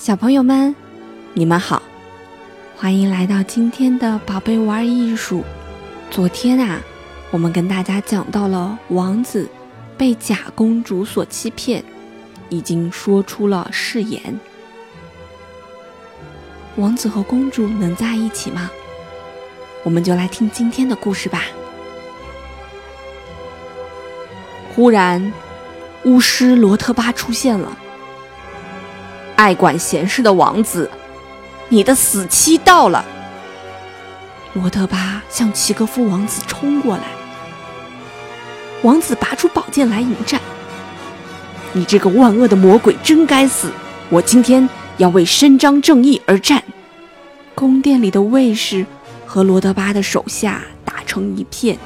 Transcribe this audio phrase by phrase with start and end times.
[0.00, 0.74] 小朋友们，
[1.34, 1.82] 你们好，
[2.74, 5.44] 欢迎来到今天的宝贝玩艺术。
[6.10, 6.80] 昨天啊，
[7.30, 9.46] 我们跟大家讲到了王子
[9.98, 11.84] 被假公主所欺骗，
[12.48, 14.40] 已经说出了誓言。
[16.76, 18.70] 王子和公主能在一起吗？
[19.82, 21.42] 我们就来听今天的故事吧。
[24.74, 25.30] 忽然，
[26.06, 27.76] 巫师罗特巴出现了。
[29.40, 30.90] 爱管闲事的王子，
[31.70, 33.02] 你的死期到了！
[34.52, 37.04] 罗德巴向齐格夫王子冲过来，
[38.82, 40.38] 王子拔出宝剑来迎战。
[41.72, 43.72] 你这个万恶的魔鬼，真该死！
[44.10, 46.62] 我今天要为伸张正义而战。
[47.54, 48.84] 宫殿里的卫士
[49.24, 51.78] 和罗德巴的手下打成一片，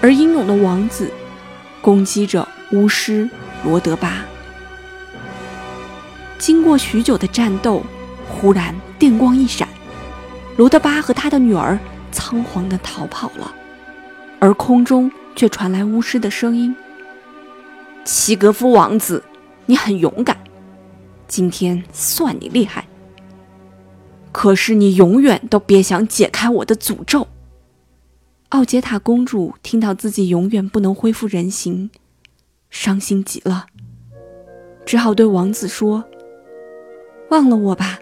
[0.00, 1.10] 而英勇的王子
[1.82, 3.28] 攻击着巫师
[3.62, 4.24] 罗德巴。
[6.38, 7.82] 经过许久的战斗，
[8.28, 9.66] 忽然电光一闪，
[10.56, 11.78] 罗德巴和他的女儿
[12.12, 13.54] 仓皇地逃跑了，
[14.38, 16.74] 而空中却传来巫师的声音
[18.04, 19.22] ：“齐格夫王子，
[19.66, 20.36] 你很勇敢，
[21.26, 22.86] 今天算你厉害。
[24.30, 27.26] 可是你永远都别想解开我的诅咒。”
[28.50, 31.90] 奥杰塔公主听到自己永远不能恢复人形，
[32.70, 33.66] 伤心极了，
[34.84, 36.04] 只好对王子说。
[37.30, 37.98] 忘了我吧，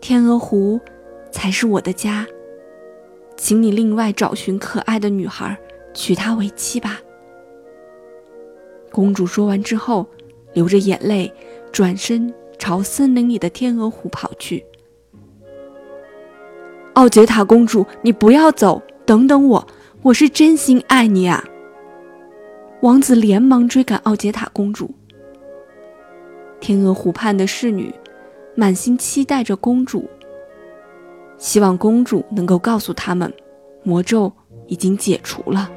[0.00, 0.80] 天鹅湖
[1.30, 2.26] 才是我的家。
[3.36, 5.56] 请你另外找寻可爱的女孩，
[5.94, 7.00] 娶她为妻吧。
[8.90, 10.06] 公主说完之后，
[10.54, 11.32] 流着眼泪，
[11.70, 14.64] 转身朝森林里的天鹅湖跑去。
[16.94, 19.66] 奥杰塔公主，你不要走，等等我，
[20.02, 21.44] 我是真心爱你啊！
[22.80, 24.90] 王子连忙追赶奥杰塔公主。
[26.58, 27.94] 天鹅湖畔的侍女。
[28.58, 30.08] 满心期待着公主，
[31.36, 33.30] 希望公主能够告诉他们，
[33.82, 34.32] 魔咒
[34.66, 35.70] 已经解除了。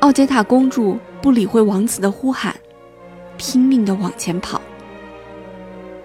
[0.00, 2.56] 奥杰塔公主不理会王子的呼喊，
[3.36, 4.58] 拼命地往前跑。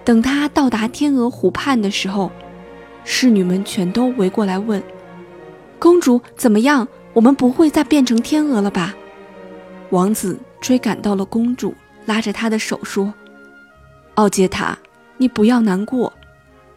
[0.04, 2.30] 等她到达天鹅湖畔的时候，
[3.02, 4.82] 侍女们全都围过来问
[5.80, 6.86] ：“公主怎么样？
[7.14, 8.94] 我们不会再变成天鹅了吧？”
[9.88, 13.14] 王子追赶到了公主，拉着她的手说
[14.16, 14.76] ：“奥杰塔。”
[15.22, 16.12] 你不要难过，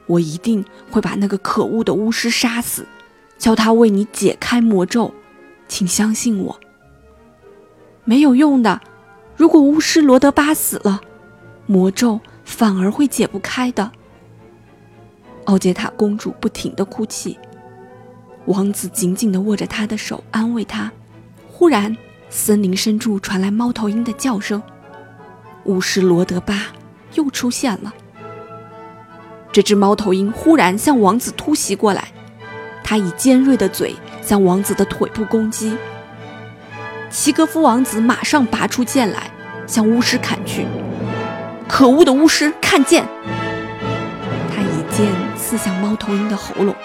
[0.06, 2.86] 我一定会把那个可恶的巫师杀死，
[3.40, 5.12] 叫他为你解开魔咒。
[5.68, 6.60] 请相信我。
[8.04, 8.80] 没有用的，
[9.36, 11.02] 如果巫师罗德巴死了，
[11.66, 13.92] 魔咒反而会解不开的。
[15.46, 17.40] 奥杰塔公主不停的哭泣，
[18.46, 20.92] 王子紧紧的握着她的手安慰她。
[21.52, 21.98] 忽然，
[22.30, 24.62] 森林深处传来猫头鹰的叫声，
[25.64, 26.68] 巫师罗德巴
[27.16, 27.92] 又出现了。
[29.56, 32.10] 这只猫头鹰忽然向王子突袭过来，
[32.84, 35.78] 它以尖锐的嘴向王子的腿部攻击。
[37.10, 39.32] 齐格夫王子马上拔出剑来，
[39.66, 40.66] 向巫师砍去。
[41.70, 43.08] 可恶的巫师，看剑！
[44.54, 46.76] 他以剑刺向猫头鹰的喉咙，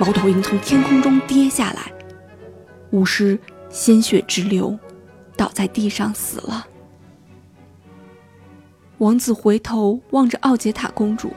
[0.00, 1.92] 猫头鹰从天空中跌下来，
[2.90, 4.76] 巫师鲜血直流，
[5.36, 6.66] 倒在地上死了。
[9.00, 11.32] 王子回头望着奥杰塔公主，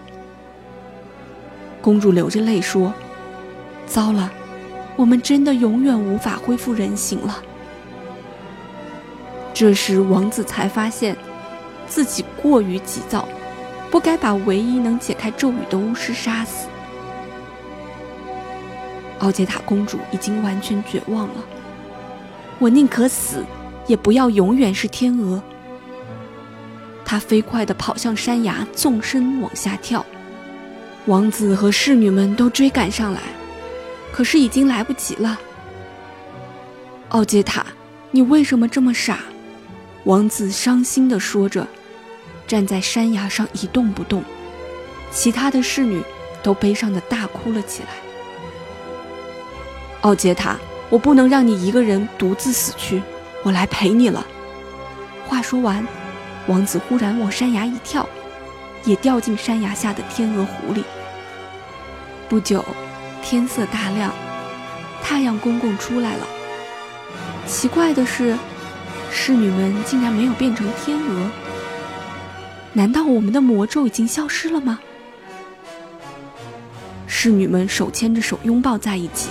[1.81, 2.93] 公主流着泪说
[3.87, 4.29] ：“糟了，
[4.97, 7.41] 我们真的永远无法恢复人形了。”
[9.55, 11.15] 这时，王子才发现
[11.87, 13.25] 自己过于急躁，
[13.89, 16.67] 不该把唯一能解开咒语的巫师杀死。
[19.19, 21.35] 奥杰塔公主已经完全绝望了，
[22.59, 23.45] 我宁可死，
[23.87, 25.41] 也不要永远是天鹅。
[27.13, 30.03] 他飞快地跑向山崖，纵身往下跳。
[31.05, 33.19] 王子和侍女们都追赶上来，
[34.11, 35.39] 可是已经来不及了。
[37.09, 37.63] 奥杰塔，
[38.09, 39.19] 你为什么这么傻？
[40.05, 41.67] 王子伤心地说着，
[42.47, 44.23] 站在山崖上一动不动。
[45.11, 46.01] 其他的侍女
[46.41, 47.89] 都悲伤地大哭了起来。
[50.01, 50.57] 奥杰塔，
[50.89, 53.03] 我不能让你一个人独自死去，
[53.43, 54.25] 我来陪你了。
[55.27, 55.85] 话说完。
[56.47, 58.07] 王子忽然往山崖一跳，
[58.83, 60.83] 也掉进山崖下的天鹅湖里。
[62.27, 62.65] 不久，
[63.21, 64.13] 天色大亮，
[65.01, 66.27] 太阳公公出来了。
[67.45, 68.37] 奇怪的是，
[69.11, 71.31] 侍女们竟然没有变成天鹅。
[72.73, 74.79] 难道我们的魔咒已经消失了吗？
[77.07, 79.29] 侍女们手牵着手拥抱在一起。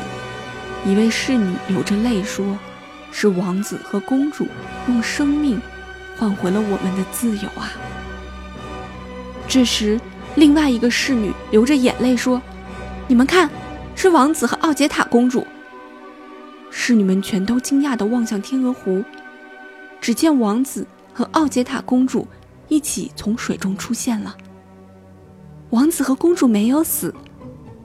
[0.87, 2.59] 一位侍女流着泪说
[3.13, 4.47] ：“是王子和公主
[4.89, 5.61] 用生命。”
[6.17, 7.73] 换回了我们的自由啊！
[9.49, 10.01] 这时，
[10.37, 12.41] 另外一个侍女流着眼泪说
[13.09, 13.51] ：“你们看，
[13.95, 15.47] 是王子和奥杰塔公主。”
[16.71, 19.05] 侍女们全都惊讶地望向天鹅湖，
[20.01, 22.27] 只见王子和奥杰塔公主
[22.69, 24.35] 一起从水中出现了。
[25.71, 27.15] 王子和公主没有死，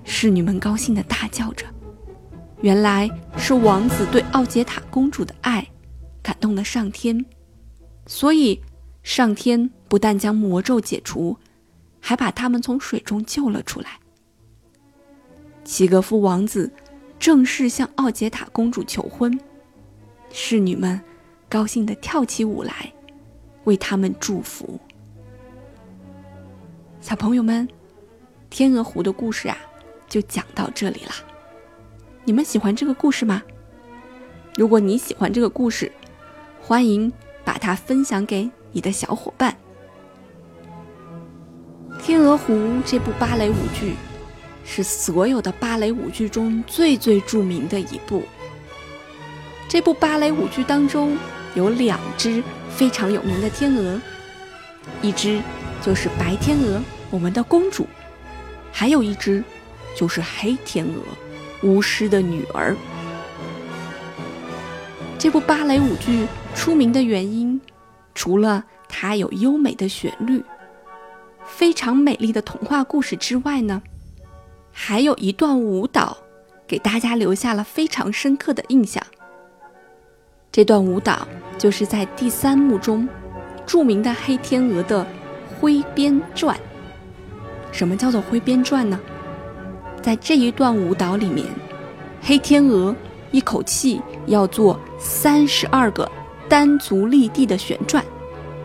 [0.05, 1.65] 侍女们高兴地大叫着。
[2.61, 5.67] 原来是王子对奥杰塔公主的爱
[6.23, 7.25] 感动了上天，
[8.07, 8.59] 所以
[9.03, 11.37] 上天不但将魔咒解除，
[11.99, 13.99] 还把他们从水中救了出来。
[15.63, 16.71] 齐格夫王子
[17.19, 19.37] 正式向奥杰塔公主求婚，
[20.31, 20.99] 侍女们
[21.47, 22.91] 高兴地跳起舞来，
[23.65, 24.79] 为他们祝福。
[27.01, 27.67] 小朋友们。
[28.49, 29.57] 天鹅湖的故事啊，
[30.07, 31.11] 就讲到这里了。
[32.23, 33.43] 你们喜欢这个故事吗？
[34.55, 35.91] 如果你喜欢这个故事，
[36.61, 37.11] 欢迎
[37.47, 39.55] 把它分享给你的小伙伴。
[42.05, 42.53] 《天鹅湖》
[42.85, 43.95] 这部芭蕾舞剧
[44.65, 48.23] 是所有的芭蕾舞剧中最最著名的一部。
[49.69, 51.17] 这部芭蕾舞剧当中
[51.55, 54.01] 有两只非常有名的天鹅，
[55.01, 55.41] 一只
[55.81, 57.87] 就是白天鹅，我们的公主。
[58.73, 59.41] 还有一只，
[59.95, 61.01] 就是黑天鹅，
[61.63, 62.75] 巫师的女儿。
[65.17, 67.61] 这部芭蕾舞剧出名的原因，
[68.15, 70.43] 除了它有优美的旋律、
[71.45, 73.79] 非常美丽的童话故事之外呢，
[74.71, 76.17] 还有一段舞蹈
[76.65, 79.01] 给大家留下了非常深刻的印象。
[80.51, 81.27] 这段舞蹈
[81.59, 83.07] 就是在第三幕中
[83.67, 85.05] 著名的黑天鹅的
[85.59, 86.59] 挥鞭转。
[87.71, 88.99] 什么叫做挥鞭转呢？
[90.01, 91.45] 在这一段舞蹈里面，
[92.19, 92.95] 黑天鹅
[93.29, 96.11] 一口气要做三十二个
[96.49, 98.03] 单足立地的旋转，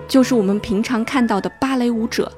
[0.06, 2.30] 就是我们平常看到的芭蕾舞者，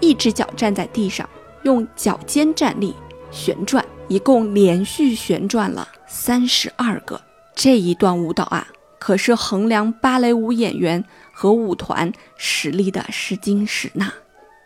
[0.00, 1.28] 一只脚站在地上，
[1.62, 2.94] 用脚尖站立
[3.30, 7.20] 旋转，一共连续旋转了三十二个。
[7.54, 8.66] 这一段舞蹈啊，
[8.98, 14.12] 可是衡量芭蕾舞演员和舞团实力的试金石呢。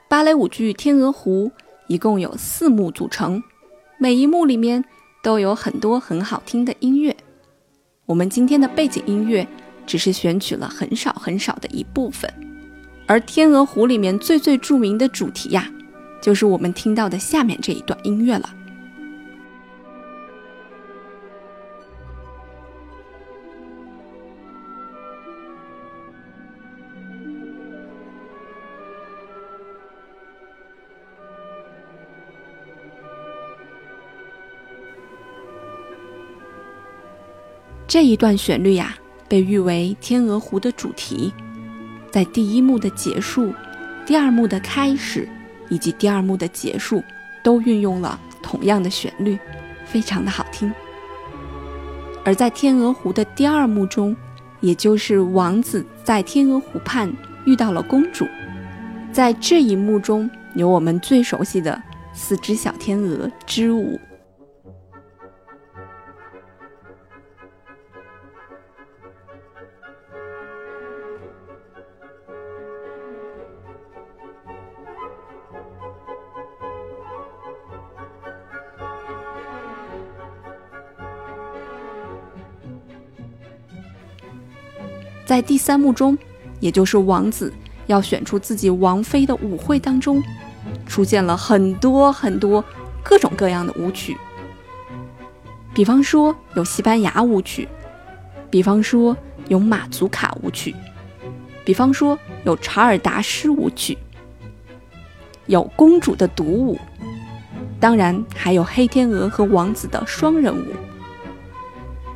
[0.08, 1.52] 芭蕾舞剧《天鹅湖》
[1.86, 3.42] 一共有四幕组成，
[3.98, 4.82] 每一幕里面
[5.22, 7.14] 都有很多很好听的音乐。
[8.06, 9.46] 我们今天的背景音乐
[9.88, 12.30] 只是选取了很少很少的一部分，
[13.06, 15.66] 而《天鹅湖》里面最最著名的主题呀，
[16.20, 18.54] 就是我们听到的下面这一段音乐了。
[37.86, 38.94] 这一段旋律呀，
[39.28, 41.32] 被誉为《天鹅湖》的主题，
[42.10, 43.52] 在第一幕的结束、
[44.06, 45.28] 第二幕的开始
[45.68, 47.02] 以及第二幕的结束，
[47.42, 49.38] 都运用了同样的旋律，
[49.84, 50.72] 非常的好听。
[52.24, 54.16] 而在《天鹅湖》的第二幕中，
[54.60, 57.12] 也就是王子在天鹅湖畔
[57.44, 58.26] 遇到了公主，
[59.12, 61.80] 在这一幕中有我们最熟悉的
[62.12, 64.00] 四只小天鹅之舞。
[85.28, 86.16] 在第三幕中，
[86.58, 87.52] 也就是王子
[87.86, 90.22] 要选出自己王妃的舞会当中，
[90.86, 92.64] 出现了很多很多
[93.02, 94.16] 各种各样的舞曲。
[95.74, 97.68] 比方说有西班牙舞曲，
[98.48, 99.14] 比方说
[99.48, 100.74] 有马祖卡舞曲，
[101.62, 103.98] 比方说有查尔达斯舞曲，
[105.44, 106.78] 有公主的独舞，
[107.78, 110.72] 当然还有黑天鹅和王子的双人舞，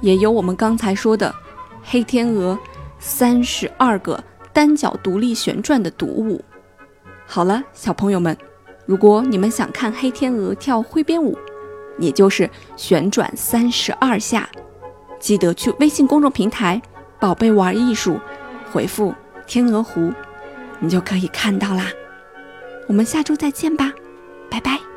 [0.00, 1.34] 也有我们刚才说的
[1.82, 2.58] 黑天鹅。
[3.04, 6.42] 三十二个单脚独立旋转的独舞。
[7.26, 8.36] 好了，小朋友们，
[8.86, 11.36] 如果你们想看黑天鹅跳灰边舞，
[11.98, 14.48] 也就是旋转三十二下，
[15.18, 16.80] 记得去微信公众平台
[17.18, 18.20] “宝贝玩艺术”
[18.72, 19.12] 回复
[19.48, 20.12] “天鹅湖”，
[20.78, 21.90] 你就可以看到啦。
[22.86, 23.92] 我们下周再见吧，
[24.48, 24.91] 拜拜。